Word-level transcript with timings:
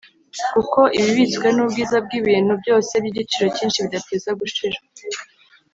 kuko 0.53 0.79
ibibitswe 0.99 1.47
n’ubwiza 1.55 1.97
bw’ibintu 2.05 2.53
byose 2.61 2.91
by’igiciro 3.03 3.45
cyinshi 3.55 3.83
bidateze 3.85 4.29
gushira. 4.39 4.79